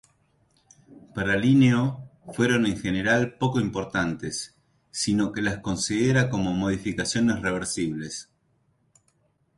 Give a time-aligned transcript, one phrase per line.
[1.13, 4.57] Para Linneo fueron en general poco importantes,
[4.89, 8.27] sino que las considera como modificaciones reversibles.